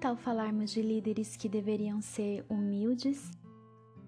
[0.00, 3.30] tal falarmos de líderes que deveriam ser humildes,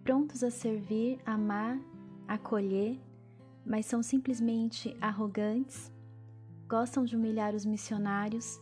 [0.03, 1.79] prontos a servir, amar,
[2.27, 2.99] acolher,
[3.65, 5.93] mas são simplesmente arrogantes,
[6.67, 8.59] gostam de humilhar os missionários,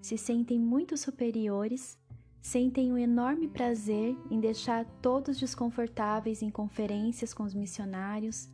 [0.00, 1.98] se sentem muito superiores,
[2.40, 8.48] sentem um enorme prazer em deixar todos desconfortáveis em conferências com os missionários,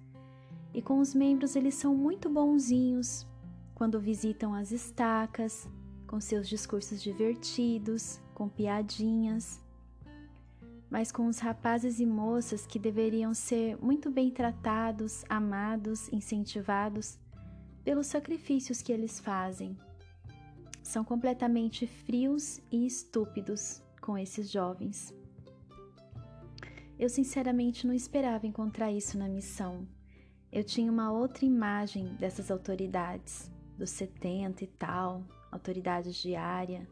[0.74, 3.24] e com os membros eles são muito bonzinhos
[3.72, 5.68] quando visitam as estacas,
[6.06, 9.60] com seus discursos divertidos, com piadinhas.
[10.88, 17.18] Mas com os rapazes e moças que deveriam ser muito bem tratados, amados, incentivados
[17.84, 19.76] pelos sacrifícios que eles fazem.
[20.82, 25.12] São completamente frios e estúpidos com esses jovens.
[26.98, 29.86] Eu sinceramente não esperava encontrar isso na missão.
[30.50, 36.86] Eu tinha uma outra imagem dessas autoridades, dos 70 e tal, autoridades de área.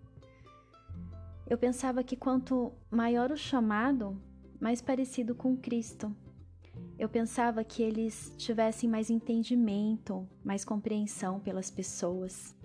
[1.47, 4.21] Eu pensava que quanto maior o chamado,
[4.61, 6.15] mais parecido com Cristo.
[6.99, 12.57] Eu pensava que eles tivessem mais entendimento, mais compreensão pelas pessoas.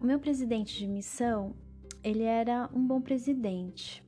[0.00, 1.54] O meu presidente de missão,
[2.02, 4.04] ele era um bom presidente,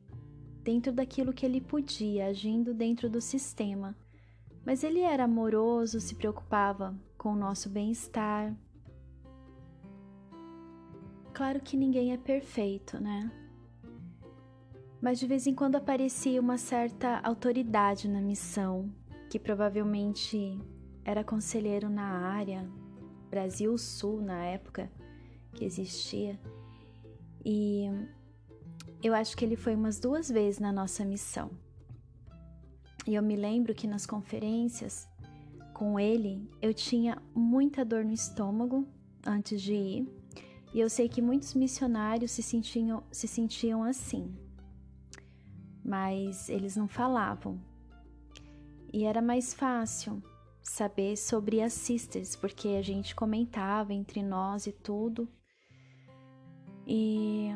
[0.62, 3.96] dentro daquilo que ele podia, agindo dentro do sistema.
[4.64, 8.52] Mas ele era amoroso, se preocupava com o nosso bem-estar,
[11.36, 13.30] Claro que ninguém é perfeito, né?
[15.02, 18.90] Mas de vez em quando aparecia uma certa autoridade na missão,
[19.28, 20.58] que provavelmente
[21.04, 22.66] era conselheiro na área,
[23.28, 24.90] Brasil Sul na época
[25.52, 26.40] que existia.
[27.44, 27.84] E
[29.02, 31.50] eu acho que ele foi umas duas vezes na nossa missão.
[33.06, 35.06] E eu me lembro que nas conferências
[35.74, 38.88] com ele eu tinha muita dor no estômago
[39.26, 40.15] antes de ir
[40.76, 44.36] e eu sei que muitos missionários se sentiam, se sentiam assim,
[45.82, 47.58] mas eles não falavam.
[48.92, 50.22] E era mais fácil
[50.62, 55.26] saber sobre as sisters, porque a gente comentava entre nós e tudo.
[56.86, 57.48] E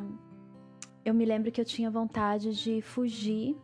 [1.04, 3.54] eu me lembro que eu tinha vontade de fugir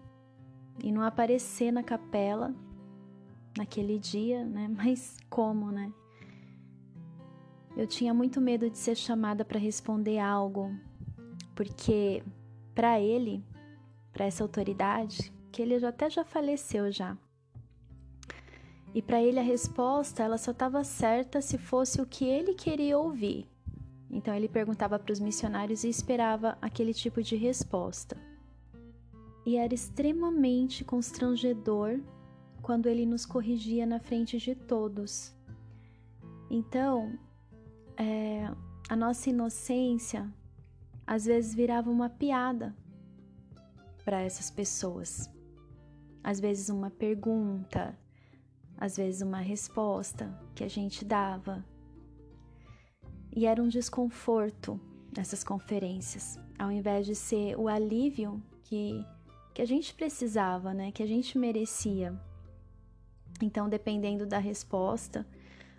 [0.84, 2.54] e não aparecer na capela
[3.56, 4.69] naquele dia, né?
[4.76, 5.91] Mas como, né?
[7.76, 10.75] Eu tinha muito medo de ser chamada para responder algo,
[11.54, 12.22] porque
[12.75, 13.44] para ele,
[14.12, 17.16] para essa autoridade, que ele até já faleceu já.
[18.94, 22.97] E para ele a resposta, ela só estava certa se fosse o que ele queria
[22.97, 23.47] ouvir.
[24.10, 28.16] Então ele perguntava para os missionários e esperava aquele tipo de resposta.
[29.44, 32.00] E era extremamente constrangedor
[32.62, 35.34] quando ele nos corrigia na frente de todos.
[36.50, 37.19] Então,
[37.96, 38.50] é,
[38.88, 40.32] a nossa inocência
[41.06, 42.76] às vezes virava uma piada
[44.04, 45.30] para essas pessoas.
[46.22, 47.96] Às vezes uma pergunta,
[48.76, 51.64] às vezes uma resposta que a gente dava.
[53.34, 54.80] E era um desconforto
[55.16, 59.04] nessas conferências, ao invés de ser o alívio que,
[59.54, 60.90] que a gente precisava, né?
[60.90, 62.18] que a gente merecia.
[63.42, 65.26] Então, dependendo da resposta,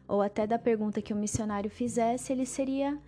[0.08, 3.00] ou até da pergunta que o missionário fizesse, ele seria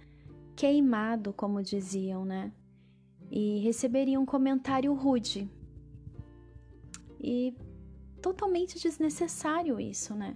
[0.55, 2.51] queimado, como diziam, né?
[3.31, 5.49] E receberia um comentário rude.
[7.19, 7.55] E
[8.21, 10.35] totalmente desnecessário isso, né?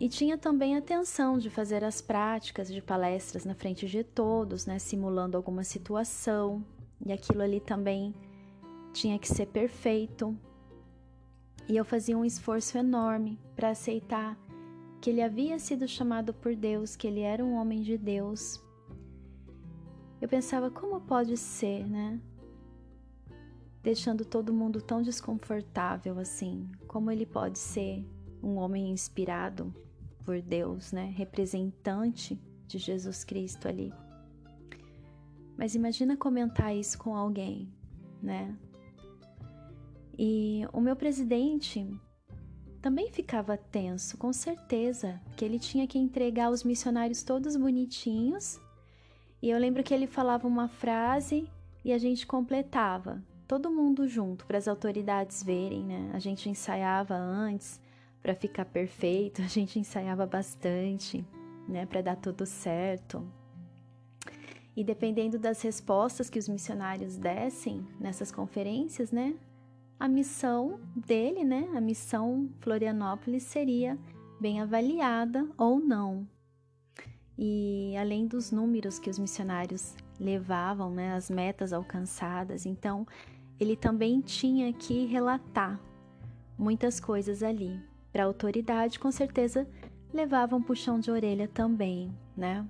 [0.00, 4.64] E tinha também a tensão de fazer as práticas de palestras na frente de todos,
[4.64, 6.64] né, simulando alguma situação,
[7.04, 8.14] e aquilo ali também
[8.92, 10.38] tinha que ser perfeito.
[11.68, 14.38] E eu fazia um esforço enorme para aceitar
[15.00, 18.62] que ele havia sido chamado por Deus, que ele era um homem de Deus.
[20.20, 22.20] Eu pensava, como pode ser, né?
[23.82, 26.68] Deixando todo mundo tão desconfortável assim.
[26.88, 28.04] Como ele pode ser
[28.42, 29.72] um homem inspirado
[30.24, 31.12] por Deus, né?
[31.16, 33.92] Representante de Jesus Cristo ali.
[35.56, 37.72] Mas imagina comentar isso com alguém,
[38.20, 38.56] né?
[40.18, 41.88] E o meu presidente,
[42.88, 48.58] também ficava tenso, com certeza, que ele tinha que entregar os missionários todos bonitinhos.
[49.42, 51.46] E eu lembro que ele falava uma frase
[51.84, 56.10] e a gente completava, todo mundo junto, para as autoridades verem, né?
[56.14, 57.78] A gente ensaiava antes
[58.22, 61.22] para ficar perfeito, a gente ensaiava bastante,
[61.68, 63.22] né, para dar tudo certo.
[64.74, 69.34] E dependendo das respostas que os missionários dessem nessas conferências, né,
[69.98, 73.98] a missão dele, né, a missão Florianópolis seria
[74.40, 76.26] bem avaliada ou não.
[77.36, 82.66] E além dos números que os missionários levavam, né, as metas alcançadas.
[82.66, 83.06] Então,
[83.58, 85.80] ele também tinha que relatar
[86.56, 87.80] muitas coisas ali.
[88.12, 89.68] Para a autoridade, com certeza,
[90.12, 92.66] levavam um puxão de orelha também, né?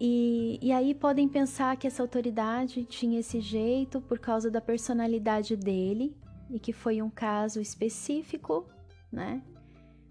[0.00, 5.56] E, e aí podem pensar que essa autoridade tinha esse jeito por causa da personalidade
[5.56, 6.16] dele
[6.48, 8.66] e que foi um caso específico,
[9.10, 9.42] né?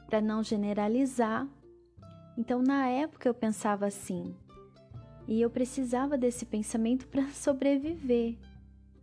[0.05, 1.47] Para não generalizar.
[2.37, 4.35] Então, na época eu pensava assim,
[5.25, 8.37] e eu precisava desse pensamento para sobreviver,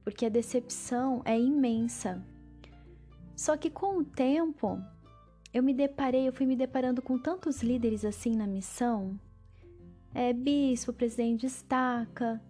[0.05, 2.23] porque a decepção é imensa.
[3.35, 4.79] Só que com o tempo,
[5.53, 9.19] eu me deparei, eu fui me deparando com tantos líderes assim na missão.
[10.15, 12.41] É, bispo, presidente destaca,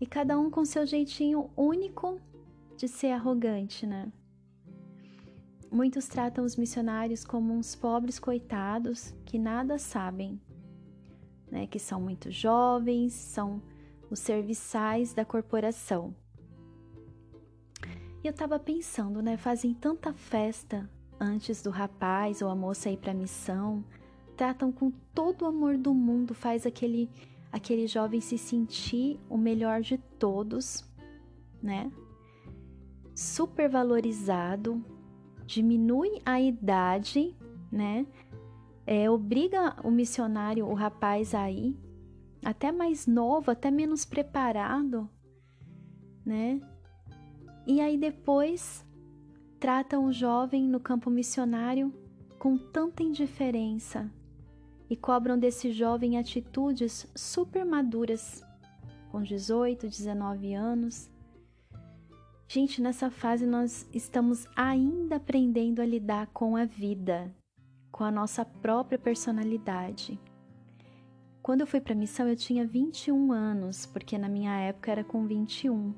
[0.00, 2.18] e cada um com seu jeitinho único
[2.76, 4.10] de ser arrogante, né?
[5.70, 10.40] Muitos tratam os missionários como uns pobres coitados que nada sabem,
[11.50, 11.66] né?
[11.66, 13.62] Que são muito jovens, são
[14.10, 16.14] os serviçais da corporação.
[18.24, 19.36] E eu tava pensando, né?
[19.36, 20.88] Fazem tanta festa
[21.20, 23.84] antes do rapaz ou a moça ir para missão,
[24.36, 27.10] tratam com todo o amor do mundo, faz aquele
[27.50, 30.84] aquele jovem se sentir o melhor de todos,
[31.62, 31.90] né?
[33.14, 34.84] Super valorizado,
[35.46, 37.34] diminui a idade,
[37.72, 38.06] né?
[38.86, 41.74] É, obriga o missionário, o rapaz a ir,
[42.44, 45.08] até mais novo, até menos preparado,
[46.24, 46.60] né?
[47.66, 48.84] E aí depois
[49.58, 51.92] tratam o jovem no campo missionário
[52.38, 54.10] com tanta indiferença
[54.88, 58.44] e cobram desse jovem atitudes super maduras,
[59.10, 61.10] com 18, 19 anos.
[62.48, 67.34] Gente, nessa fase nós estamos ainda aprendendo a lidar com a vida,
[67.90, 70.18] com a nossa própria personalidade.
[71.42, 75.04] Quando eu fui para a missão, eu tinha 21 anos, porque na minha época era
[75.04, 75.94] com 21.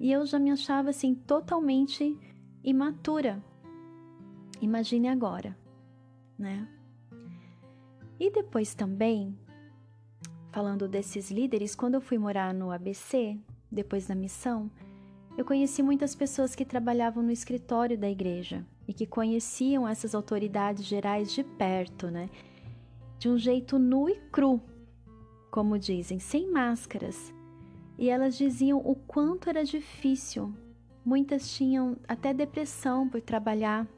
[0.00, 2.18] E eu já me achava assim totalmente
[2.64, 3.42] imatura.
[4.60, 5.56] Imagine agora,
[6.38, 6.66] né?
[8.22, 9.36] E depois também,
[10.52, 13.36] falando desses líderes, quando eu fui morar no ABC,
[13.68, 14.70] depois da missão,
[15.36, 20.84] eu conheci muitas pessoas que trabalhavam no escritório da igreja e que conheciam essas autoridades
[20.84, 22.30] gerais de perto, né?
[23.18, 24.62] De um jeito nu e cru,
[25.50, 27.34] como dizem, sem máscaras.
[27.98, 30.54] E elas diziam o quanto era difícil
[31.04, 33.88] Muitas tinham até depressão por trabalhar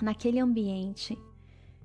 [0.00, 1.18] naquele ambiente.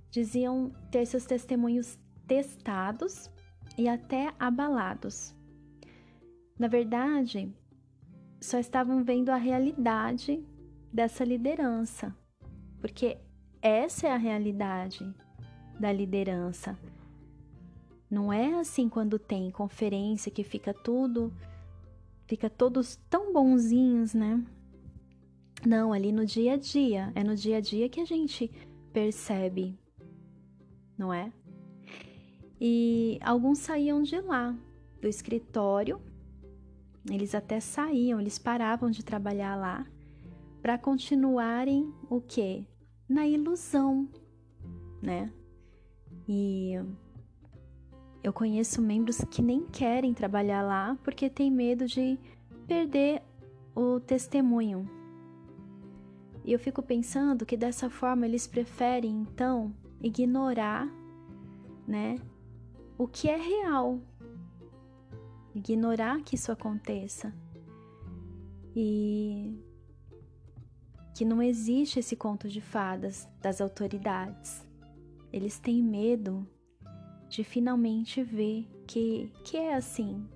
[0.10, 3.30] Diziam ter seus testemunhos testados
[3.78, 5.36] e até abalados.
[6.58, 7.54] Na verdade,
[8.40, 10.44] só estavam vendo a realidade
[10.92, 12.16] dessa liderança,
[12.80, 13.18] porque
[13.62, 15.14] essa é a realidade
[15.80, 16.78] da liderança.
[18.10, 21.32] Não é assim quando tem conferência que fica tudo
[22.28, 24.44] fica todos tão bonzinhos, né?
[25.66, 28.52] Não, ali no dia a dia, é no dia a dia que a gente
[28.94, 29.76] percebe,
[30.98, 31.32] não é?
[32.60, 34.56] E alguns saíam de lá,
[35.00, 36.02] do escritório,
[37.10, 39.86] eles até saíam, eles paravam de trabalhar lá
[40.62, 42.66] para continuarem o quê?
[43.08, 44.10] Na ilusão,
[45.02, 45.32] né?
[46.28, 46.74] E
[48.22, 52.20] eu conheço membros que nem querem trabalhar lá porque tem medo de
[52.68, 53.22] perder
[53.74, 54.90] o testemunho.
[56.44, 60.90] E eu fico pensando que dessa forma eles preferem então ignorar,
[61.88, 62.20] né,
[62.98, 64.00] o que é real.
[65.56, 67.34] Ignorar que isso aconteça.
[68.76, 69.60] E
[71.16, 74.64] que não existe esse conto de fadas das autoridades.
[75.34, 76.48] Eles têm medo
[77.28, 80.28] de finalmente ver que, que é assim.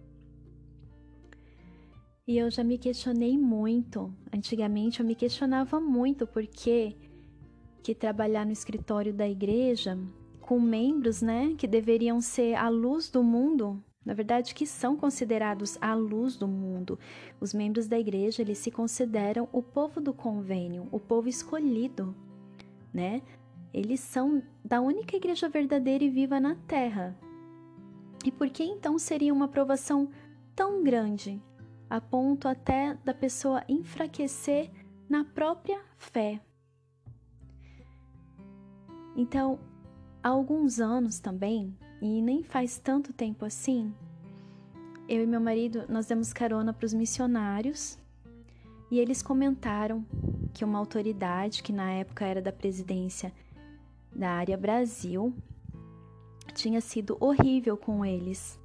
[2.28, 4.12] E eu já me questionei muito.
[4.34, 6.96] Antigamente eu me questionava muito porque
[7.84, 9.98] que trabalhar no escritório da igreja
[10.52, 15.78] com membros, né, que deveriam ser a luz do mundo, na verdade que são considerados
[15.80, 17.00] a luz do mundo.
[17.40, 22.14] Os membros da igreja, eles se consideram o povo do convênio, o povo escolhido,
[22.94, 23.22] né?
[23.74, 27.18] Eles são da única igreja verdadeira e viva na terra.
[28.26, 30.10] E por que então seria uma provação
[30.54, 31.42] tão grande,
[31.90, 34.70] a ponto até da pessoa enfraquecer
[35.08, 36.42] na própria fé?
[39.16, 39.58] Então,
[40.24, 43.94] há alguns anos também, e nem faz tanto tempo assim,
[45.08, 48.00] eu e meu marido nós demos carona para os missionários
[48.90, 50.06] e eles comentaram
[50.54, 53.34] que uma autoridade que na época era da presidência
[54.16, 55.34] da área Brasil
[56.54, 58.60] tinha sido horrível com eles.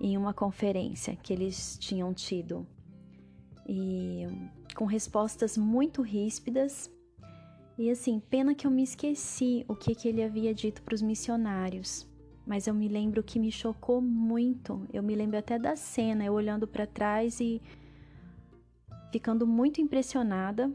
[0.00, 2.66] em uma conferência que eles tinham tido.
[3.68, 4.26] E
[4.74, 6.90] com respostas muito ríspidas.
[7.80, 11.00] E assim, pena que eu me esqueci o que, que ele havia dito para os
[11.00, 12.06] missionários.
[12.46, 14.86] Mas eu me lembro que me chocou muito.
[14.92, 17.58] Eu me lembro até da cena, eu olhando para trás e
[19.10, 20.70] ficando muito impressionada.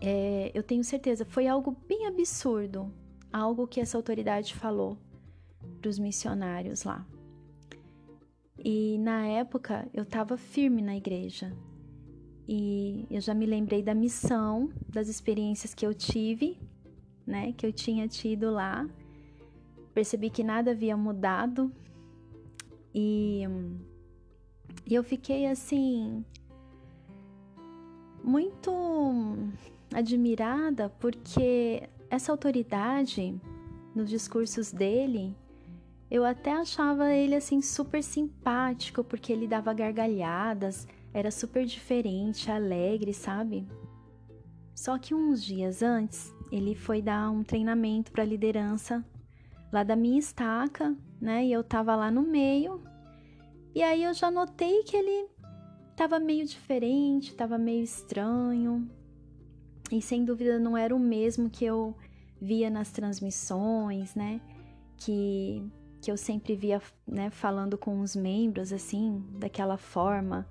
[0.00, 2.90] É, eu tenho certeza, foi algo bem absurdo,
[3.30, 4.96] algo que essa autoridade falou
[5.78, 7.06] para os missionários lá.
[8.64, 11.54] E na época eu estava firme na igreja.
[12.48, 16.58] E eu já me lembrei da missão, das experiências que eu tive,
[17.26, 18.88] né, que eu tinha tido lá.
[19.92, 21.72] Percebi que nada havia mudado.
[22.94, 23.42] E,
[24.86, 26.24] e eu fiquei assim
[28.22, 28.72] muito
[29.92, 33.40] admirada porque essa autoridade
[33.94, 35.34] nos discursos dele,
[36.10, 43.14] eu até achava ele assim super simpático porque ele dava gargalhadas, era super diferente, alegre,
[43.14, 43.66] sabe?
[44.74, 49.02] Só que uns dias antes, ele foi dar um treinamento para liderança
[49.72, 51.46] lá da minha estaca, né?
[51.46, 52.82] E eu tava lá no meio.
[53.74, 55.28] E aí eu já notei que ele
[55.96, 58.86] Tava meio diferente, tava meio estranho.
[59.90, 61.96] E sem dúvida não era o mesmo que eu
[62.38, 64.38] via nas transmissões, né?
[64.98, 65.66] Que,
[66.02, 70.46] que eu sempre via, né, falando com os membros assim, daquela forma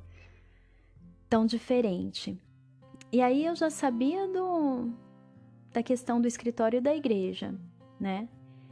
[1.30, 2.40] tão diferente.
[3.12, 4.92] E aí eu já sabia do
[5.72, 7.54] da questão do escritório da igreja,
[8.00, 8.30] né?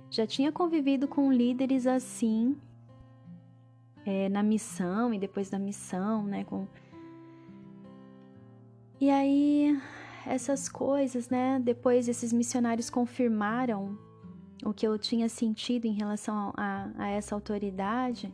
[0.09, 2.55] Já tinha convivido com líderes assim
[4.05, 6.43] é, na missão e depois da missão, né?
[6.43, 6.67] Com...
[9.01, 9.77] E aí,
[10.25, 11.59] essas coisas, né?
[11.59, 13.97] Depois esses missionários confirmaram
[14.63, 18.33] o que eu tinha sentido em relação a, a essa autoridade.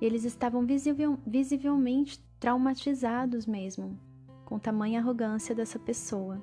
[0.00, 3.98] Eles estavam visivel, visivelmente traumatizados mesmo,
[4.44, 6.42] com tamanha arrogância dessa pessoa.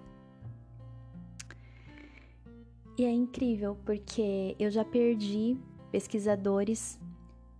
[2.97, 5.57] E é incrível porque eu já perdi
[5.91, 6.99] pesquisadores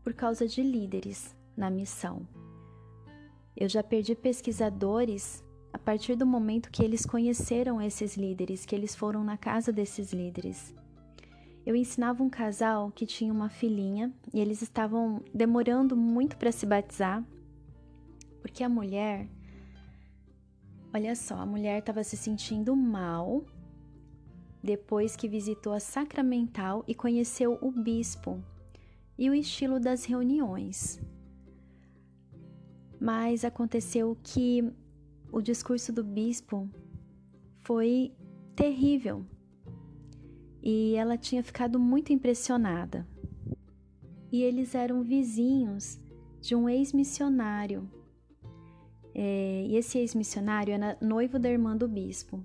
[0.04, 2.28] por causa de líderes na missão.
[3.56, 8.96] Eu já perdi pesquisadores a partir do momento que eles conheceram esses líderes, que eles
[8.96, 10.74] foram na casa desses líderes.
[11.66, 16.66] Eu ensinava um casal que tinha uma filhinha e eles estavam demorando muito para se
[16.66, 17.24] batizar,
[18.44, 19.30] porque a mulher,
[20.94, 23.46] olha só, a mulher estava se sentindo mal
[24.62, 28.44] depois que visitou a sacramental e conheceu o bispo,
[29.18, 31.02] e o estilo das reuniões.
[33.00, 34.70] Mas aconteceu que
[35.32, 36.70] o discurso do bispo
[37.62, 38.14] foi
[38.58, 39.26] terrível
[40.62, 43.08] e ela tinha ficado muito impressionada.
[44.30, 45.98] E eles eram vizinhos
[46.42, 47.90] de um ex-missionário.
[49.16, 52.44] É, e esse ex-missionário era noivo da irmã do bispo.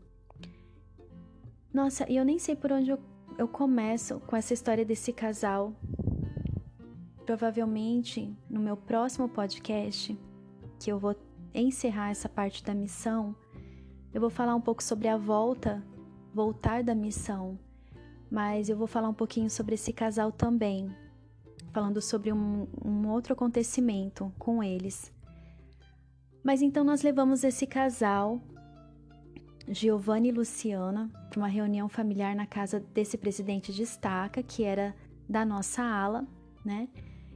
[1.73, 2.99] Nossa, e eu nem sei por onde eu,
[3.39, 5.75] eu começo com essa história desse casal
[7.29, 10.19] provavelmente no meu próximo podcast,
[10.81, 11.15] que eu vou
[11.53, 13.37] encerrar essa parte da missão,
[14.15, 15.85] eu vou falar um pouco sobre a volta,
[16.33, 17.59] voltar da missão,
[18.31, 20.91] mas eu vou falar um pouquinho sobre esse casal também,
[21.71, 25.13] falando sobre um, um outro acontecimento com eles.
[26.49, 28.41] Mas então nós levamos esse casal,
[29.69, 34.97] Giovanni e Luciana, para uma reunião familiar na casa desse presidente de estaca, que era
[35.29, 36.27] da nossa ala,
[36.65, 36.89] né?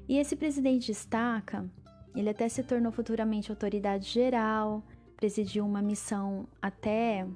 [0.09, 1.71] E esse presidente destaca,
[2.17, 4.83] ele até se tornou futuramente autoridade geral,
[5.15, 7.27] presidiu uma missão até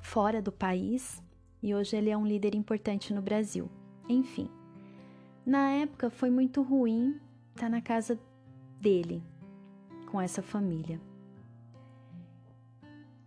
[0.00, 1.22] fora do país
[1.62, 3.70] e hoje ele é um líder importante no Brasil.
[4.08, 4.48] Enfim,
[5.44, 7.20] na época foi muito ruim
[7.50, 8.18] estar tá na casa
[8.80, 9.22] dele
[10.10, 11.00] com essa família.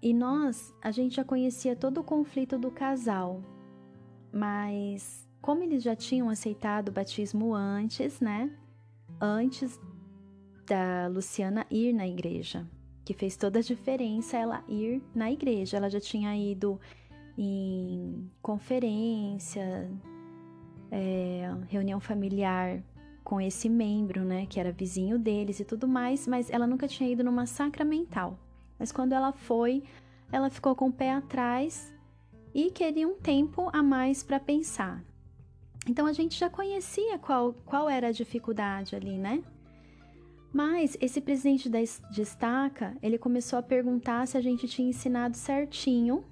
[0.01, 3.41] E nós, a gente já conhecia todo o conflito do casal,
[4.33, 8.51] mas como eles já tinham aceitado o batismo antes, né?
[9.19, 9.79] Antes
[10.67, 12.67] da Luciana ir na igreja,
[13.05, 15.77] que fez toda a diferença ela ir na igreja.
[15.77, 16.79] Ela já tinha ido
[17.37, 19.89] em conferência,
[20.91, 22.83] é, reunião familiar
[23.23, 27.09] com esse membro, né, que era vizinho deles e tudo mais, mas ela nunca tinha
[27.09, 28.37] ido numa sacramental.
[28.77, 29.83] Mas quando ela foi,
[30.31, 31.93] ela ficou com o pé atrás
[32.53, 35.03] e queria um tempo a mais para pensar.
[35.87, 39.43] Então a gente já conhecia qual, qual era a dificuldade ali, né?
[40.51, 41.79] Mas esse presidente da
[42.11, 46.23] destaca, ele começou a perguntar se a gente tinha ensinado certinho,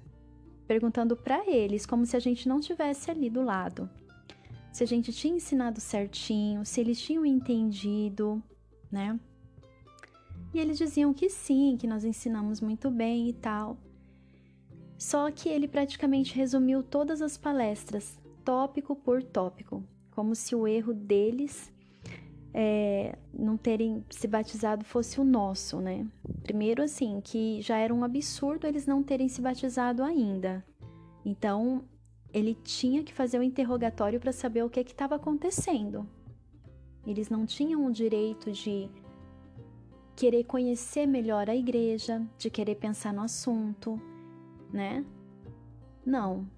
[0.66, 3.90] perguntando para eles, como se a gente não tivesse ali do lado.
[4.72, 8.42] Se a gente tinha ensinado certinho, se eles tinham entendido,
[8.90, 9.20] né?
[10.54, 13.76] E eles diziam que sim, que nós ensinamos muito bem e tal.
[14.98, 20.94] Só que ele praticamente resumiu todas as palestras, tópico por tópico, como se o erro
[20.94, 21.72] deles
[22.54, 26.06] é, não terem se batizado fosse o nosso, né?
[26.42, 30.64] Primeiro, assim, que já era um absurdo eles não terem se batizado ainda.
[31.24, 31.84] Então,
[32.32, 36.08] ele tinha que fazer o interrogatório para saber o que estava acontecendo.
[37.06, 38.88] Eles não tinham o direito de
[40.14, 44.00] querer conhecer melhor a igreja, de querer pensar no assunto,
[44.72, 45.04] né?
[46.04, 46.48] Não.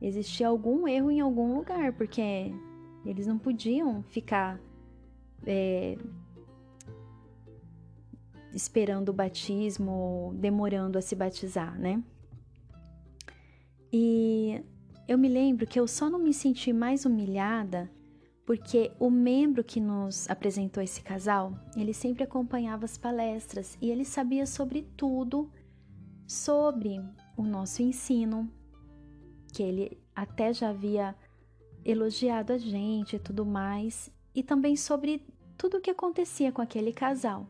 [0.00, 2.52] Existia algum erro em algum lugar, porque
[3.04, 4.60] eles não podiam ficar
[5.44, 5.96] é,
[8.52, 12.02] esperando o batismo, demorando a se batizar, né?
[13.92, 14.62] E
[15.08, 17.90] eu me lembro que eu só não me senti mais humilhada
[18.46, 24.04] porque o membro que nos apresentou esse casal, ele sempre acompanhava as palestras e ele
[24.04, 25.50] sabia sobre tudo
[26.28, 27.00] sobre
[27.36, 28.48] o nosso ensino,
[29.52, 31.14] que ele até já havia
[31.84, 35.26] elogiado a gente e tudo mais, e também sobre
[35.58, 37.46] tudo o que acontecia com aquele casal.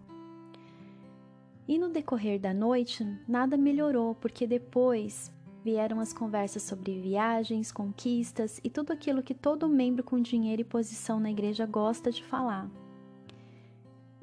[1.69, 5.33] E no decorrer da noite, nada melhorou, porque depois
[5.67, 10.65] vieram as conversas sobre viagens, conquistas e tudo aquilo que todo membro com dinheiro e
[10.65, 12.71] posição na igreja gosta de falar.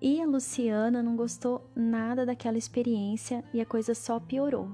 [0.02, 4.70] E a Luciana não gostou nada daquela experiência e a coisa só piorou.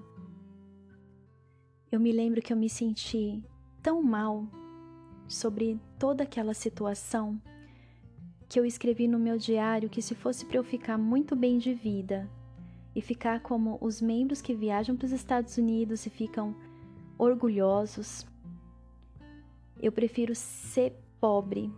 [1.91, 3.43] Eu me lembro que eu me senti
[3.81, 4.47] tão mal
[5.27, 7.41] sobre toda aquela situação
[8.47, 11.73] que eu escrevi no meu diário que se fosse para eu ficar muito bem de
[11.73, 12.29] vida,
[12.95, 16.55] e ficar como os membros que viajam para os Estados Unidos e ficam
[17.17, 18.25] orgulhosos.
[19.81, 21.71] Eu prefiro ser pobre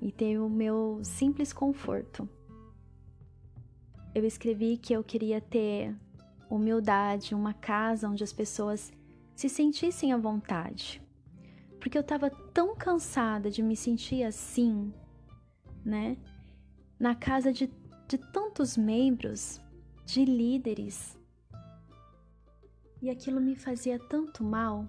[0.00, 2.28] e ter o meu simples conforto.
[4.14, 5.94] Eu escrevi que eu queria ter
[6.48, 8.92] humildade, uma casa onde as pessoas
[9.34, 11.02] se sentissem à vontade.
[11.80, 14.92] Porque eu estava tão cansada de me sentir assim,
[15.84, 16.16] né?
[16.98, 17.70] Na casa de,
[18.08, 19.60] de tantos membros
[20.06, 21.18] de líderes.
[23.02, 24.88] E aquilo me fazia tanto mal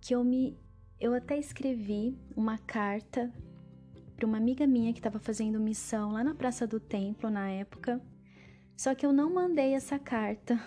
[0.00, 0.58] que eu me
[1.00, 3.32] eu até escrevi uma carta
[4.16, 8.02] para uma amiga minha que estava fazendo missão lá na Praça do Templo na época.
[8.76, 10.60] Só que eu não mandei essa carta,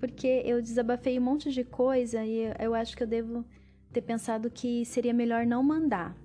[0.00, 3.44] porque eu desabafei um monte de coisa e eu acho que eu devo
[3.92, 6.16] ter pensado que seria melhor não mandar.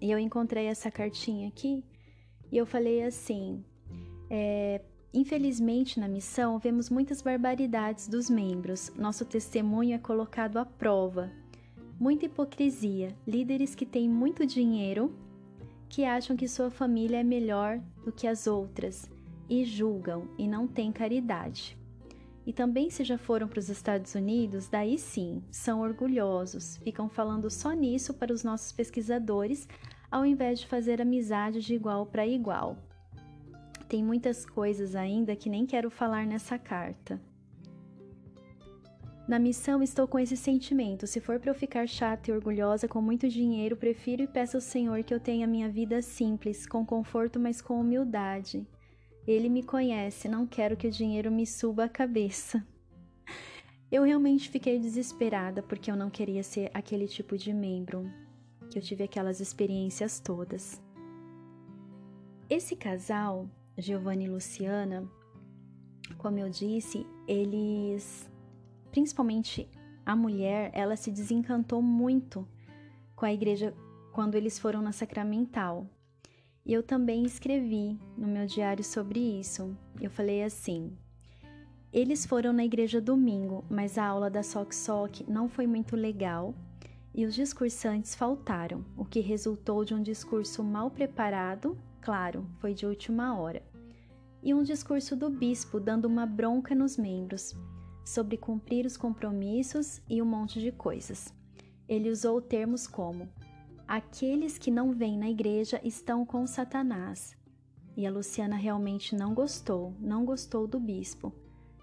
[0.00, 1.84] E eu encontrei essa cartinha aqui
[2.50, 3.62] e eu falei assim:
[4.30, 4.80] é,
[5.18, 8.92] Infelizmente, na missão, vemos muitas barbaridades dos membros.
[8.96, 11.28] Nosso testemunho é colocado à prova.
[11.98, 15.12] Muita hipocrisia, líderes que têm muito dinheiro,
[15.88, 19.10] que acham que sua família é melhor do que as outras
[19.50, 21.76] e julgam e não têm caridade.
[22.46, 27.50] E também, se já foram para os Estados Unidos, daí sim, são orgulhosos, ficam falando
[27.50, 29.66] só nisso para os nossos pesquisadores,
[30.12, 32.78] ao invés de fazer amizade de igual para igual.
[33.88, 37.18] Tem muitas coisas ainda que nem quero falar nessa carta.
[39.26, 41.06] Na missão estou com esse sentimento.
[41.06, 44.60] Se for para eu ficar chata e orgulhosa com muito dinheiro, prefiro e peço ao
[44.60, 48.66] Senhor que eu tenha minha vida simples, com conforto, mas com humildade.
[49.26, 52.66] Ele me conhece, não quero que o dinheiro me suba a cabeça.
[53.90, 58.04] Eu realmente fiquei desesperada porque eu não queria ser aquele tipo de membro,
[58.70, 60.78] que eu tive aquelas experiências todas.
[62.50, 65.08] Esse casal Giovanni e Luciana,
[66.16, 68.28] como eu disse, eles,
[68.90, 69.68] principalmente
[70.04, 72.46] a mulher, ela se desencantou muito
[73.14, 73.74] com a igreja
[74.12, 75.86] quando eles foram na Sacramental.
[76.64, 79.76] E eu também escrevi no meu diário sobre isso.
[80.00, 80.96] Eu falei assim:
[81.92, 86.54] eles foram na igreja domingo, mas a aula da Soc Soc não foi muito legal
[87.14, 92.86] e os discursantes faltaram, o que resultou de um discurso mal preparado, claro, foi de
[92.86, 93.62] última hora
[94.42, 97.56] e um discurso do bispo dando uma bronca nos membros
[98.04, 101.34] sobre cumprir os compromissos e um monte de coisas.
[101.88, 103.28] Ele usou termos como:
[103.86, 107.36] aqueles que não vêm na igreja estão com Satanás.
[107.96, 111.32] E a Luciana realmente não gostou, não gostou do bispo.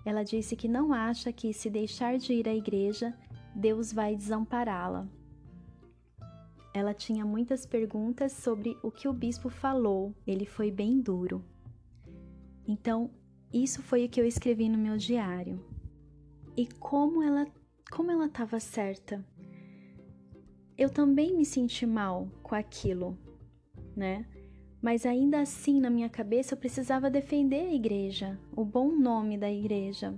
[0.05, 3.13] Ela disse que não acha que, se deixar de ir à igreja,
[3.53, 5.07] Deus vai desampará-la.
[6.75, 11.41] Ela tinha muitas perguntas sobre o que o bispo falou, ele foi bem duro.
[12.67, 13.09] Então,
[13.53, 15.65] isso foi o que eu escrevi no meu diário.
[16.57, 17.47] E como ela
[17.89, 19.25] como ela estava certa.
[20.77, 23.17] eu também me senti mal com aquilo,
[23.95, 24.25] né?
[24.81, 29.49] Mas ainda assim, na minha cabeça, eu precisava defender a igreja, o bom nome da
[29.49, 30.13] igreja.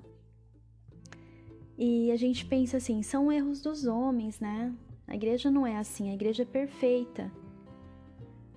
[1.77, 4.73] E a gente pensa assim: são erros dos homens, né?
[5.07, 7.31] A igreja não é assim, a igreja é perfeita.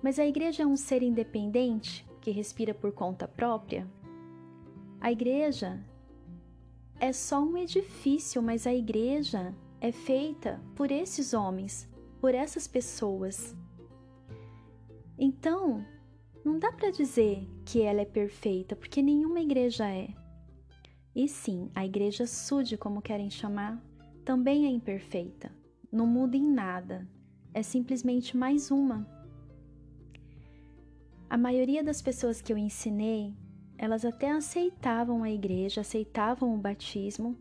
[0.03, 3.87] Mas a igreja é um ser independente que respira por conta própria?
[4.99, 5.83] A igreja
[6.99, 13.55] é só um edifício, mas a igreja é feita por esses homens, por essas pessoas.
[15.17, 15.85] Então,
[16.43, 20.09] não dá para dizer que ela é perfeita, porque nenhuma igreja é.
[21.15, 23.81] E sim, a igreja sude, como querem chamar,
[24.25, 25.60] também é imperfeita.
[25.91, 27.05] Não muda em nada.
[27.53, 29.05] É simplesmente mais uma.
[31.29, 33.35] A maioria das pessoas que eu ensinei,
[33.77, 37.37] elas até aceitavam a igreja, aceitavam o batismo,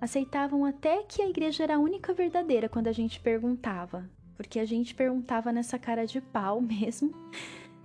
[0.00, 4.64] aceitavam até que a igreja era a única verdadeira quando a gente perguntava, porque a
[4.64, 7.12] gente perguntava nessa cara de pau mesmo,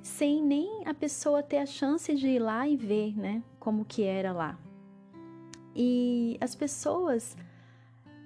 [0.01, 4.01] sem nem a pessoa ter a chance de ir lá e ver, né, como que
[4.01, 4.57] era lá.
[5.75, 7.37] E as pessoas,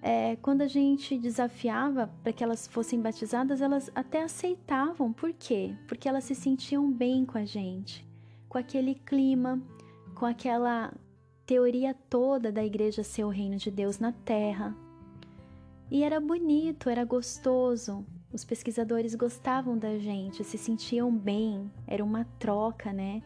[0.01, 5.13] é, quando a gente desafiava para que elas fossem batizadas, elas até aceitavam.
[5.13, 5.75] Por quê?
[5.87, 8.07] Porque elas se sentiam bem com a gente,
[8.49, 9.61] com aquele clima,
[10.15, 10.91] com aquela
[11.45, 14.75] teoria toda da igreja ser o reino de Deus na terra.
[15.89, 18.05] E era bonito, era gostoso.
[18.33, 21.69] Os pesquisadores gostavam da gente, se sentiam bem.
[21.85, 23.21] Era uma troca, né?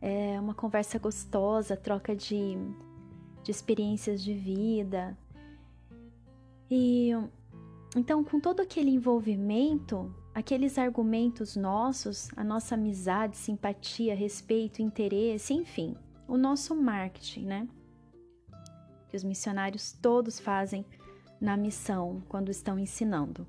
[0.00, 2.56] É uma conversa gostosa, troca de
[3.46, 5.16] de experiências de vida.
[6.70, 7.12] E
[7.96, 15.96] então, com todo aquele envolvimento, aqueles argumentos nossos, a nossa amizade, simpatia, respeito, interesse, enfim,
[16.28, 17.68] o nosso marketing, né?
[19.08, 20.84] Que os missionários todos fazem
[21.40, 23.46] na missão quando estão ensinando.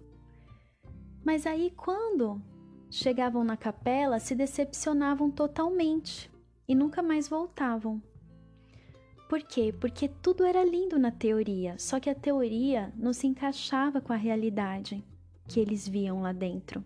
[1.26, 2.42] Mas aí, quando
[2.90, 6.32] chegavam na capela, se decepcionavam totalmente
[6.68, 8.02] e nunca mais voltavam.
[9.28, 9.74] Por quê?
[9.78, 14.18] Porque tudo era lindo na teoria, só que a teoria não se encaixava com a
[14.18, 15.04] realidade
[15.48, 16.84] que eles viam lá dentro.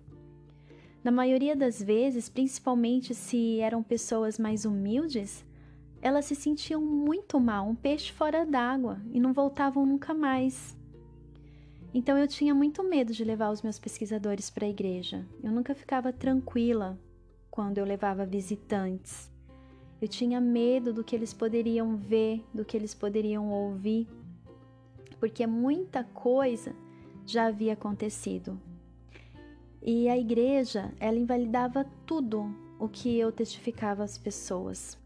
[1.03, 5.43] Na maioria das vezes, principalmente se eram pessoas mais humildes,
[6.01, 10.77] elas se sentiam muito mal, um peixe fora d'água, e não voltavam nunca mais.
[11.93, 15.27] Então eu tinha muito medo de levar os meus pesquisadores para a igreja.
[15.43, 16.97] Eu nunca ficava tranquila
[17.49, 19.30] quando eu levava visitantes.
[20.01, 24.07] Eu tinha medo do que eles poderiam ver, do que eles poderiam ouvir,
[25.19, 26.75] porque muita coisa
[27.23, 28.59] já havia acontecido.
[29.79, 34.97] E a igreja, ela invalidava tudo o que eu testificava às pessoas.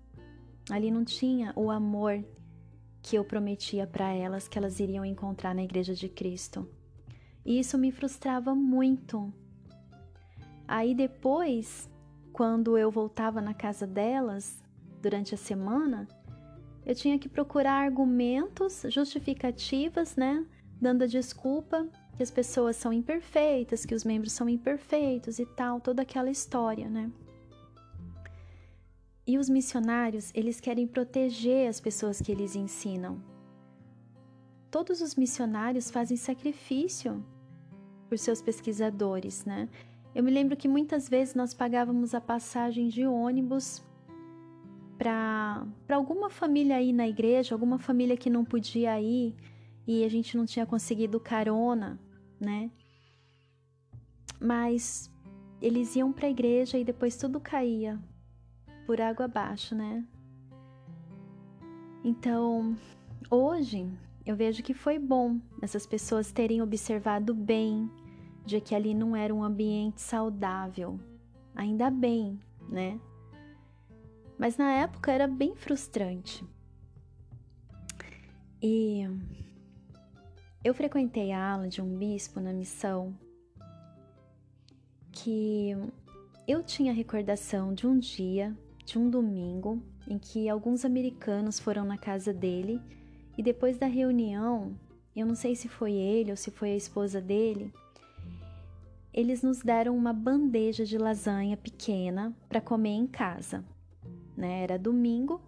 [0.69, 2.23] Ali não tinha o amor
[3.01, 6.67] que eu prometia para elas que elas iriam encontrar na igreja de Cristo.
[7.45, 9.31] E isso me frustrava muito.
[10.67, 11.89] Aí depois,
[12.33, 14.63] quando eu voltava na casa delas,
[15.01, 16.07] durante a semana,
[16.85, 20.45] eu tinha que procurar argumentos, justificativas, né?
[20.79, 25.81] Dando a desculpa que as pessoas são imperfeitas, que os membros são imperfeitos e tal,
[25.81, 27.11] toda aquela história, né?
[29.27, 33.19] E os missionários, eles querem proteger as pessoas que eles ensinam.
[34.69, 37.25] Todos os missionários fazem sacrifício
[38.07, 39.67] por seus pesquisadores, né?
[40.13, 43.83] Eu me lembro que muitas vezes nós pagávamos a passagem de ônibus
[44.97, 49.35] para alguma família aí na igreja, alguma família que não podia ir
[49.87, 51.99] e a gente não tinha conseguido carona,
[52.39, 52.71] né?
[54.39, 55.11] Mas
[55.61, 57.99] eles iam para a igreja e depois tudo caía
[58.85, 60.05] por água abaixo, né?
[62.03, 62.75] Então,
[63.29, 63.89] hoje
[64.25, 67.89] eu vejo que foi bom essas pessoas terem observado bem
[68.45, 70.99] de que ali não era um ambiente saudável.
[71.55, 72.99] Ainda bem, né?
[74.37, 76.43] Mas na época era bem frustrante.
[78.61, 79.07] E
[80.63, 83.15] eu frequentei a aula de um bispo na missão
[85.11, 85.75] que
[86.47, 91.97] eu tinha recordação de um dia, de um domingo, em que alguns americanos foram na
[91.97, 92.81] casa dele
[93.37, 94.77] e depois da reunião,
[95.15, 97.73] eu não sei se foi ele ou se foi a esposa dele,
[99.13, 103.63] eles nos deram uma bandeja de lasanha pequena para comer em casa
[104.35, 104.63] né?
[104.63, 105.41] Era domingo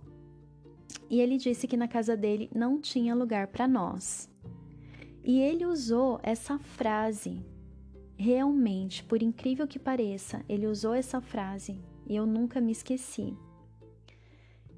[1.09, 4.29] e ele disse que na casa dele não tinha lugar para nós.
[5.23, 7.45] E ele usou essa frase.
[8.15, 13.37] Realmente, por incrível que pareça, ele usou essa frase e eu nunca me esqueci.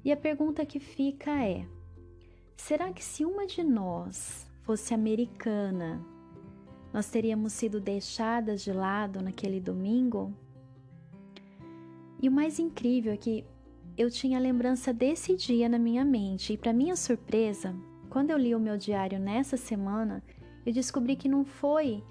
[0.04, 1.66] E a pergunta que fica é:
[2.56, 6.04] será que se uma de nós fosse americana,
[6.92, 10.34] nós teríamos sido deixadas de lado naquele domingo.
[12.20, 13.44] E o mais incrível é que
[14.00, 17.76] eu tinha lembrança desse dia na minha mente, e para minha surpresa,
[18.08, 20.24] quando eu li o meu diário nessa semana,
[20.64, 22.02] eu descobri que não foi,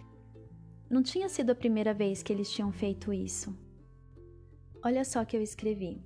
[0.87, 3.57] não tinha sido a primeira vez que eles tinham feito isso.
[4.85, 5.99] Olha só que eu escrevi.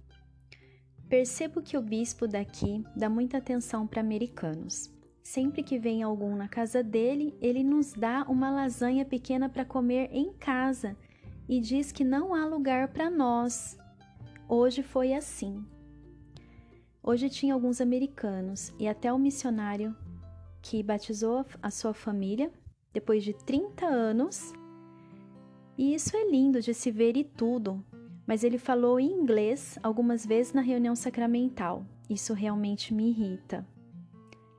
[1.09, 4.89] Percebo que o bispo daqui dá muita atenção para americanos.
[5.21, 10.07] Sempre que vem algum na casa dele, ele nos dá uma lasanha pequena para comer
[10.13, 10.95] em casa
[11.49, 13.77] e diz que não há lugar para nós.
[14.55, 15.65] Hoje foi assim.
[17.01, 19.95] Hoje tinha alguns americanos e até o missionário
[20.61, 22.51] que batizou a sua família
[22.93, 24.53] depois de 30 anos.
[25.75, 27.83] E isso é lindo de se ver e tudo,
[28.27, 31.83] mas ele falou em inglês algumas vezes na reunião sacramental.
[32.07, 33.67] Isso realmente me irrita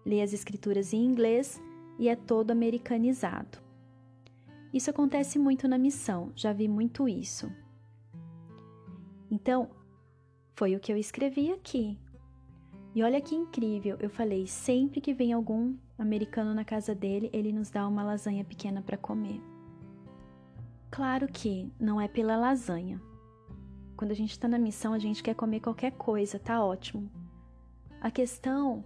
[0.05, 1.63] lê as escrituras em inglês
[1.99, 3.59] e é todo americanizado.
[4.73, 7.49] Isso acontece muito na missão, já vi muito isso.
[9.31, 9.71] Então,
[10.55, 11.99] foi o que eu escrevi aqui.
[12.95, 17.53] E olha que incrível, eu falei: sempre que vem algum americano na casa dele, ele
[17.53, 19.41] nos dá uma lasanha pequena para comer.
[20.91, 23.01] Claro que não é pela lasanha.
[23.97, 27.11] Quando a gente está na missão, a gente quer comer qualquer coisa, tá ótimo.
[28.01, 28.85] A questão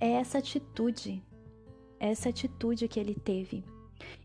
[0.00, 1.22] é essa atitude,
[2.00, 3.64] essa atitude que ele teve.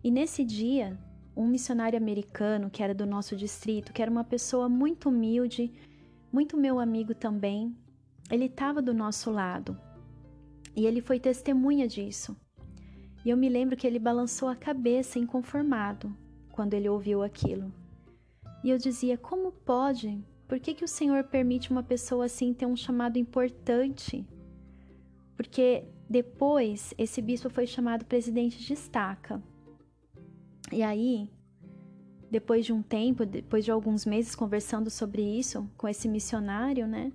[0.02, 0.98] E nesse dia,
[1.36, 5.74] um missionário americano que era do nosso distrito, que era uma pessoa muito humilde,
[6.34, 7.74] muito meu amigo também,
[8.30, 9.80] ele estava do nosso lado.
[10.76, 12.36] E ele foi testemunha disso.
[13.24, 16.14] E eu me lembro que ele balançou a cabeça inconformado
[16.52, 17.72] quando ele ouviu aquilo.
[18.64, 20.22] E eu dizia: como pode?
[20.48, 24.28] Por que, que o Senhor permite uma pessoa assim ter um chamado importante?
[25.36, 29.42] porque depois esse bispo foi chamado presidente de estaca.
[30.72, 31.30] E aí,
[32.34, 37.14] depois de um tempo, depois de alguns meses conversando sobre isso com esse missionário, né?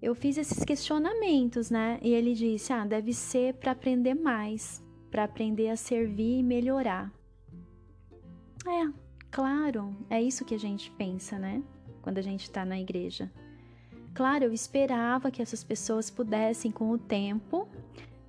[0.00, 1.98] Eu fiz esses questionamentos, né?
[2.00, 7.12] E ele disse: "Ah, deve ser para aprender mais, para aprender a servir e melhorar".
[8.64, 8.92] É,
[9.28, 11.60] claro, é isso que a gente pensa, né?
[12.00, 13.28] Quando a gente está na igreja.
[14.14, 17.68] Claro, eu esperava que essas pessoas pudessem, com o tempo,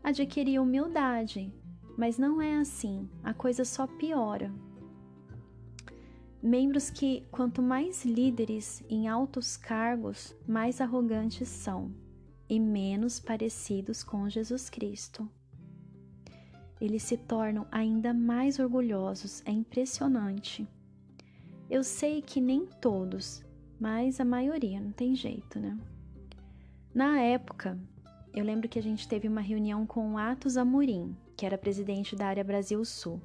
[0.03, 1.53] adquirir humildade,
[1.95, 4.51] mas não é assim, a coisa só piora.
[6.41, 11.93] Membros que, quanto mais líderes em altos cargos, mais arrogantes são
[12.49, 15.29] e menos parecidos com Jesus Cristo.
[16.79, 20.65] Eles se tornam ainda mais orgulhosos, é impressionante.
[21.69, 23.43] Eu sei que nem todos,
[23.79, 25.77] mas a maioria não tem jeito, né?
[26.93, 27.77] Na época,
[28.33, 32.15] eu lembro que a gente teve uma reunião com o Atos Amorim, que era presidente
[32.15, 33.21] da área Brasil Sul.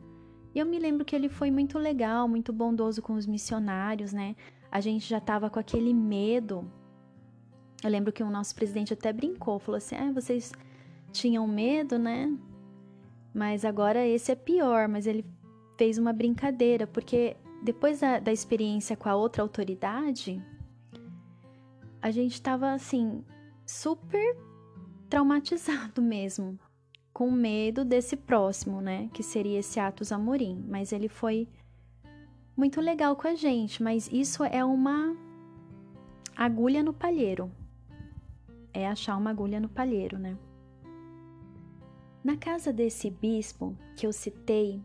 [0.54, 4.36] E eu me lembro que ele foi muito legal, muito bondoso com os missionários, né?
[4.70, 6.70] A gente já tava com aquele medo.
[7.82, 10.52] Eu lembro que o nosso presidente até brincou, falou assim: "Ah, vocês
[11.12, 12.32] tinham medo, né?
[13.34, 14.88] Mas agora esse é pior".
[14.88, 15.24] Mas ele
[15.76, 20.40] fez uma brincadeira, porque depois da, da experiência com a outra autoridade,
[22.00, 23.24] a gente tava assim,
[23.66, 24.36] super
[25.08, 26.58] traumatizado mesmo,
[27.14, 29.08] com medo desse próximo, né?
[29.14, 30.64] Que seria esse Atos Amorim.
[30.68, 31.48] Mas ele foi
[32.56, 35.16] muito legal com a gente, mas isso é uma
[36.36, 37.50] agulha no palheiro.
[38.72, 40.36] É achar uma agulha no palheiro, né?
[42.24, 44.82] Na casa desse bispo que eu citei,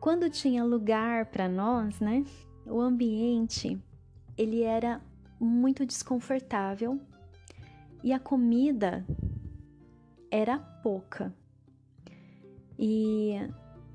[0.00, 2.24] quando tinha lugar para nós, né?
[2.66, 3.80] O ambiente
[4.36, 5.00] ele era
[5.38, 6.98] muito desconfortável
[8.02, 9.06] e a comida
[10.34, 11.32] era pouca.
[12.76, 13.34] E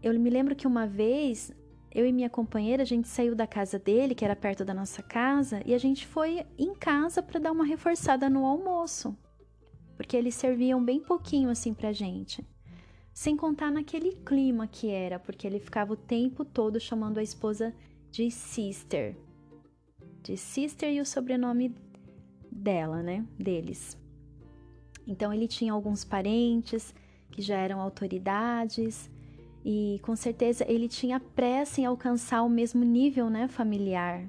[0.02, 1.52] eu me lembro que uma vez
[1.92, 5.04] eu e minha companheira a gente saiu da casa dele, que era perto da nossa
[5.04, 9.18] casa, e a gente foi em casa para dar uma reforçada no almoço,
[9.98, 12.48] porque eles serviam bem pouquinho assim pra gente.
[13.14, 17.76] Sem contar naquele clima que era, porque ele ficava o tempo todo chamando a esposa
[18.10, 19.18] de sister.
[20.24, 21.76] De sister e o sobrenome
[22.50, 23.26] dela, né?
[23.38, 23.98] Deles.
[25.10, 26.94] Então ele tinha alguns parentes
[27.32, 29.10] que já eram autoridades
[29.66, 34.24] e com certeza ele tinha pressa em alcançar o mesmo nível, né, familiar.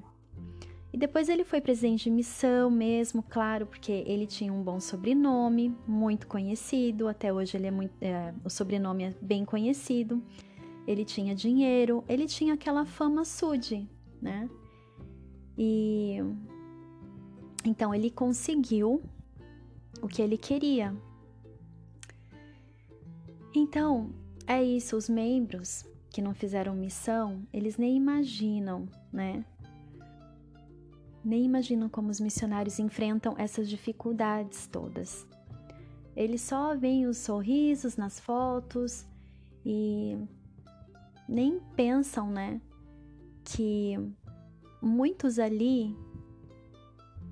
[0.91, 5.73] E depois ele foi presidente de missão mesmo, claro, porque ele tinha um bom sobrenome,
[5.87, 10.21] muito conhecido, até hoje ele é muito, é, o sobrenome é bem conhecido.
[10.87, 13.87] Ele tinha dinheiro, ele tinha aquela fama sude,
[14.19, 14.49] né?
[15.55, 16.17] E
[17.63, 19.01] então ele conseguiu
[20.01, 20.95] o que ele queria.
[23.53, 24.11] Então,
[24.47, 29.45] é isso, os membros que não fizeram missão, eles nem imaginam, né?
[31.23, 35.25] Nem imaginam como os missionários enfrentam essas dificuldades todas.
[36.15, 39.05] Eles só veem os sorrisos nas fotos
[39.65, 40.17] e
[41.29, 42.59] nem pensam, né,
[43.45, 43.95] que
[44.81, 45.95] muitos ali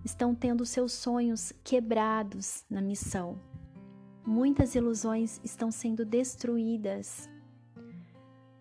[0.04, 3.40] estão tendo seus sonhos quebrados na missão.
[4.26, 7.30] Muitas ilusões estão sendo destruídas.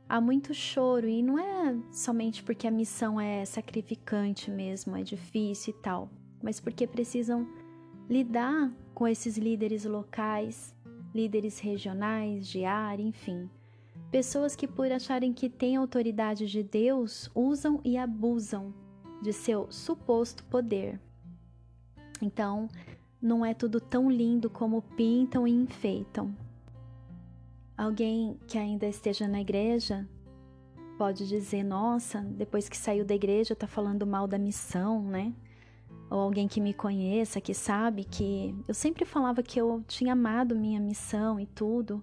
[0.08, 5.74] Há muito choro e não é somente porque a missão é sacrificante mesmo, é difícil
[5.74, 6.08] e tal,
[6.42, 7.46] mas porque precisam
[8.08, 10.74] lidar com esses líderes locais,
[11.14, 13.50] líderes regionais, de área, enfim.
[14.10, 18.72] Pessoas que, por acharem que têm autoridade de Deus, usam e abusam
[19.20, 20.98] de seu suposto poder.
[22.20, 22.68] Então,
[23.20, 26.34] não é tudo tão lindo como pintam e enfeitam.
[27.76, 30.08] Alguém que ainda esteja na igreja
[30.96, 35.32] pode dizer: Nossa, depois que saiu da igreja tá falando mal da missão, né?
[36.10, 40.56] Ou alguém que me conheça, que sabe que eu sempre falava que eu tinha amado
[40.56, 42.02] minha missão e tudo.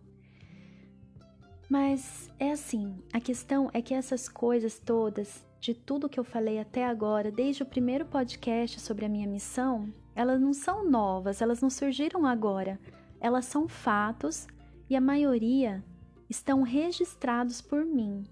[1.69, 6.60] Mas é assim, a questão é que essas coisas todas, de tudo que eu falei
[6.60, 11.62] até agora, desde o primeiro podcast sobre a minha missão, elas não são novas, elas
[11.62, 12.80] não surgiram agora.
[13.19, 14.47] Elas são fatos
[14.89, 15.84] e a maioria
[16.30, 18.23] estão registrados por mim.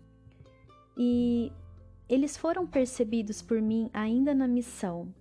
[0.97, 1.51] E
[2.07, 5.13] eles foram percebidos por mim ainda na missão.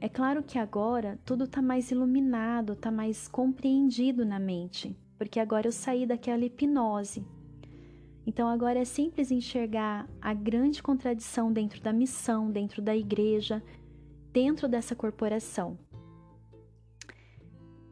[0.00, 5.68] É claro que agora tudo está mais iluminado, está mais compreendido na mente, porque agora
[5.68, 7.24] eu saí daquela hipnose.
[8.26, 13.62] Então agora é simples enxergar a grande contradição dentro da missão, dentro da igreja,
[14.32, 15.78] dentro dessa corporação.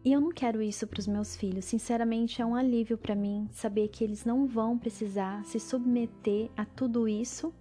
[0.03, 1.67] E eu não quero isso para os meus filhos.
[1.67, 6.65] Sinceramente, é um alívio para mim saber que eles não vão precisar se submeter a
[6.65, 7.53] tudo isso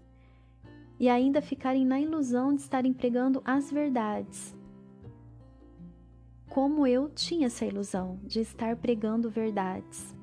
[0.97, 4.55] e ainda ficarem na ilusão de estarem pregando as verdades.
[6.49, 10.15] Como eu tinha essa ilusão de estar pregando verdades.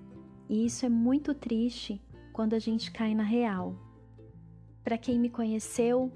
[0.49, 2.01] E isso é muito triste
[2.33, 3.75] quando a gente cai na real.
[4.83, 6.13] Para quem me conheceu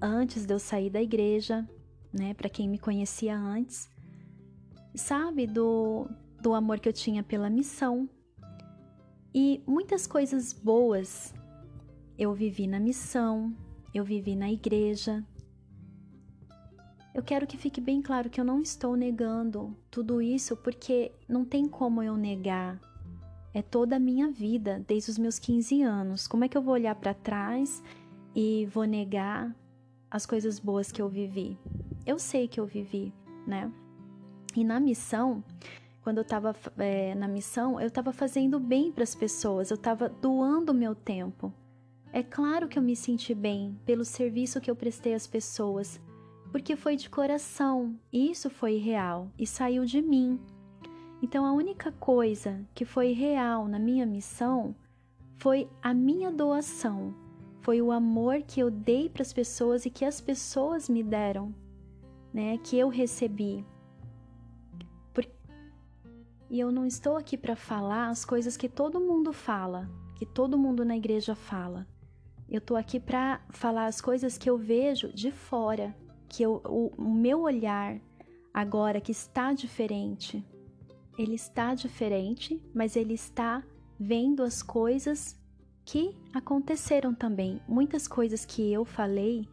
[0.00, 1.68] antes de eu sair da igreja,
[2.12, 3.88] né, para quem me conhecia antes,
[4.96, 6.08] sabe, do,
[6.40, 8.08] do amor que eu tinha pela missão.
[9.34, 11.34] E muitas coisas boas
[12.18, 13.54] eu vivi na missão,
[13.92, 15.24] eu vivi na igreja.
[17.14, 21.44] Eu quero que fique bem claro que eu não estou negando tudo isso porque não
[21.44, 22.80] tem como eu negar.
[23.54, 26.26] É toda a minha vida, desde os meus 15 anos.
[26.28, 27.82] Como é que eu vou olhar para trás
[28.34, 29.54] e vou negar
[30.10, 31.58] as coisas boas que eu vivi?
[32.04, 33.14] Eu sei que eu vivi,
[33.46, 33.72] né?
[34.56, 35.44] E na missão,
[36.02, 40.08] quando eu estava é, na missão, eu estava fazendo bem para as pessoas, eu estava
[40.08, 41.52] doando meu tempo.
[42.10, 46.00] É claro que eu me senti bem pelo serviço que eu prestei às pessoas,
[46.50, 50.40] porque foi de coração, isso foi real e saiu de mim.
[51.20, 54.74] Então a única coisa que foi real na minha missão
[55.34, 57.14] foi a minha doação,
[57.60, 61.54] foi o amor que eu dei para as pessoas e que as pessoas me deram,
[62.32, 62.56] né?
[62.58, 63.62] Que eu recebi.
[66.56, 70.56] E eu não estou aqui para falar as coisas que todo mundo fala, que todo
[70.56, 71.86] mundo na igreja fala.
[72.48, 75.94] Eu estou aqui para falar as coisas que eu vejo de fora,
[76.26, 78.00] que eu, o, o meu olhar
[78.54, 80.42] agora que está diferente.
[81.18, 83.62] Ele está diferente, mas ele está
[84.00, 85.38] vendo as coisas
[85.84, 87.60] que aconteceram também.
[87.68, 89.46] Muitas coisas que eu falei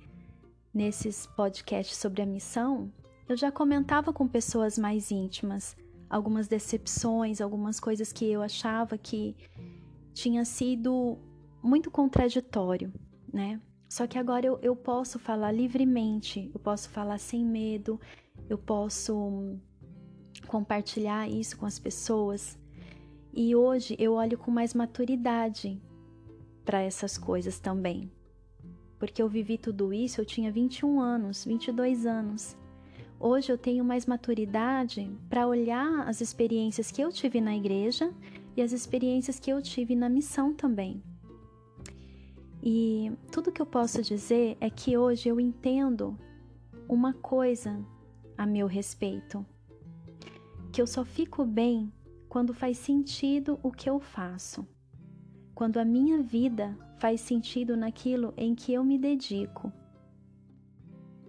[0.74, 2.90] nesses podcasts sobre a missão,
[3.28, 5.76] eu já comentava com pessoas mais íntimas
[6.14, 9.36] algumas decepções, algumas coisas que eu achava que
[10.14, 11.18] tinha sido
[11.62, 12.94] muito contraditório,
[13.34, 13.60] né?
[13.90, 18.00] Só que agora eu, eu posso falar livremente, eu posso falar sem medo,
[18.48, 19.58] eu posso
[20.46, 22.60] compartilhar isso com as pessoas.
[23.34, 25.82] E hoje eu olho com mais maturidade
[26.64, 28.12] para essas coisas também.
[29.00, 32.56] Porque eu vivi tudo isso, eu tinha 21 anos, 22 anos.
[33.26, 38.14] Hoje eu tenho mais maturidade para olhar as experiências que eu tive na igreja
[38.54, 41.02] e as experiências que eu tive na missão também.
[42.62, 46.20] E tudo que eu posso dizer é que hoje eu entendo
[46.86, 47.82] uma coisa
[48.38, 49.46] a meu respeito:
[50.74, 51.94] que eu só fico bem
[52.28, 54.68] quando faz sentido o que eu faço,
[55.56, 59.72] quando a minha vida faz sentido naquilo em que eu me dedico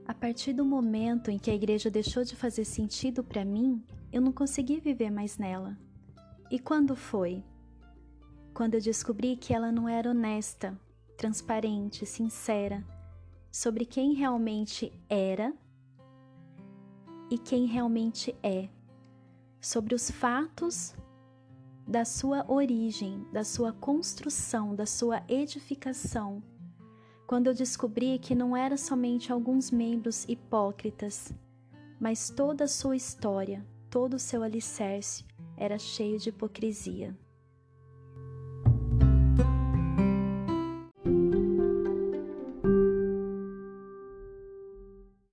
[0.07, 3.83] a partir do momento em que a igreja deixou de fazer sentido para mim,
[4.13, 5.77] eu não consegui viver mais nela.
[6.51, 7.43] E quando foi?
[8.55, 10.79] quando eu descobri que ela não era honesta,
[11.19, 12.85] transparente, sincera
[13.51, 15.53] sobre quem realmente era
[17.29, 18.69] e quem realmente é,
[19.61, 20.95] sobre os fatos
[21.87, 26.41] da sua origem, da sua construção, da sua edificação.
[27.27, 31.33] Quando eu descobri que não era somente alguns membros hipócritas,
[31.99, 35.25] mas toda a sua história, todo o seu alicerce
[35.57, 37.17] era cheio de hipocrisia.